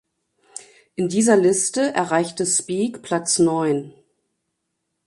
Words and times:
In 0.95 1.09
dieser 1.09 1.37
Liste 1.37 1.93
erreichte 1.93 2.47
"Speak" 2.47 3.03
Platz 3.03 3.37
neun. 3.37 3.93